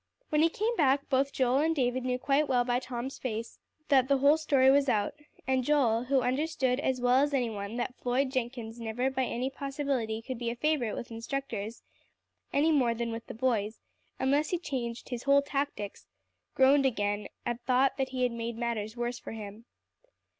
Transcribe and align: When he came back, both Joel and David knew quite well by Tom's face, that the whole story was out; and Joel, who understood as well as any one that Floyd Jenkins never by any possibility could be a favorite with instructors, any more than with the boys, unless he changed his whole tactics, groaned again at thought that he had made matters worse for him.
When 0.29 0.41
he 0.41 0.49
came 0.49 0.75
back, 0.77 1.07
both 1.09 1.31
Joel 1.31 1.59
and 1.59 1.75
David 1.75 2.03
knew 2.05 2.17
quite 2.17 2.47
well 2.47 2.63
by 2.65 2.79
Tom's 2.79 3.19
face, 3.19 3.59
that 3.89 4.07
the 4.07 4.17
whole 4.17 4.35
story 4.35 4.71
was 4.71 4.89
out; 4.89 5.13
and 5.45 5.63
Joel, 5.63 6.05
who 6.05 6.21
understood 6.21 6.79
as 6.79 6.99
well 6.99 7.17
as 7.21 7.35
any 7.35 7.51
one 7.51 7.75
that 7.75 7.93
Floyd 8.01 8.31
Jenkins 8.31 8.79
never 8.79 9.11
by 9.11 9.25
any 9.25 9.51
possibility 9.51 10.19
could 10.23 10.39
be 10.39 10.49
a 10.49 10.55
favorite 10.55 10.95
with 10.95 11.11
instructors, 11.11 11.83
any 12.51 12.71
more 12.71 12.95
than 12.95 13.11
with 13.11 13.27
the 13.27 13.35
boys, 13.35 13.79
unless 14.17 14.49
he 14.49 14.57
changed 14.57 15.09
his 15.09 15.21
whole 15.25 15.43
tactics, 15.43 16.07
groaned 16.55 16.87
again 16.87 17.27
at 17.45 17.61
thought 17.67 17.97
that 17.97 18.09
he 18.09 18.23
had 18.23 18.31
made 18.31 18.57
matters 18.57 18.97
worse 18.97 19.19
for 19.19 19.33
him. 19.33 19.65